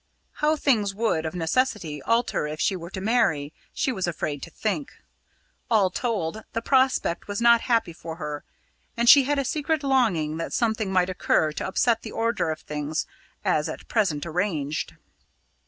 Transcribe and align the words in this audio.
How 0.41 0.55
things 0.55 0.95
would, 0.95 1.27
of 1.27 1.35
necessity, 1.35 2.01
alter 2.01 2.47
if 2.47 2.59
she 2.59 2.75
were 2.75 2.89
to 2.89 2.99
marry, 2.99 3.53
she 3.71 3.91
was 3.91 4.07
afraid 4.07 4.41
to 4.41 4.49
think. 4.49 4.93
All 5.69 5.91
told, 5.91 6.43
the 6.53 6.61
prospect 6.63 7.27
was 7.27 7.39
not 7.39 7.61
happy 7.69 7.93
for 7.93 8.15
her, 8.15 8.43
and 8.97 9.07
she 9.07 9.25
had 9.25 9.37
a 9.37 9.45
secret 9.45 9.83
longing 9.83 10.37
that 10.37 10.53
something 10.53 10.91
might 10.91 11.11
occur 11.11 11.51
to 11.51 11.67
upset 11.67 12.01
the 12.01 12.11
order 12.13 12.49
of 12.49 12.61
things 12.61 13.05
as 13.45 13.69
at 13.69 13.87
present 13.87 14.25
arranged. 14.25 14.95